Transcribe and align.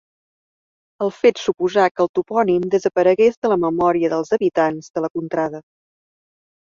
El 1.07 1.11
fet 1.17 1.41
suposà 1.41 1.83
que 1.97 2.01
el 2.05 2.09
topònim 2.19 2.65
desaparegués 2.77 3.37
de 3.47 3.53
la 3.55 3.59
memòria 3.67 4.11
dels 4.15 4.33
habitants 4.39 4.91
de 4.97 5.05
la 5.07 5.13
contrada. 5.19 5.61